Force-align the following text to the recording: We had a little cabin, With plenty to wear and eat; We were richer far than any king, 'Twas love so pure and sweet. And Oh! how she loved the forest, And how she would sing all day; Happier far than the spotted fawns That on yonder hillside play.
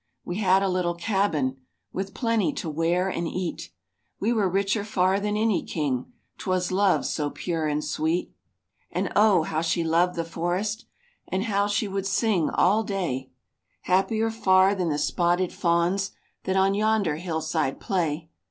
We 0.25 0.37
had 0.37 0.63
a 0.63 0.67
little 0.67 0.95
cabin, 0.95 1.57
With 1.93 2.15
plenty 2.15 2.53
to 2.53 2.67
wear 2.71 3.07
and 3.07 3.27
eat; 3.27 3.69
We 4.19 4.33
were 4.33 4.49
richer 4.49 4.83
far 4.83 5.19
than 5.19 5.37
any 5.37 5.61
king, 5.61 6.11
'Twas 6.39 6.71
love 6.71 7.05
so 7.05 7.29
pure 7.29 7.67
and 7.67 7.83
sweet. 7.83 8.33
And 8.91 9.11
Oh! 9.15 9.43
how 9.43 9.61
she 9.61 9.83
loved 9.83 10.15
the 10.15 10.25
forest, 10.25 10.85
And 11.27 11.43
how 11.43 11.67
she 11.67 11.87
would 11.87 12.07
sing 12.07 12.49
all 12.49 12.81
day; 12.81 13.29
Happier 13.83 14.31
far 14.31 14.73
than 14.73 14.89
the 14.89 14.97
spotted 14.97 15.53
fawns 15.53 16.13
That 16.45 16.55
on 16.57 16.73
yonder 16.73 17.17
hillside 17.17 17.79
play. 17.79 18.31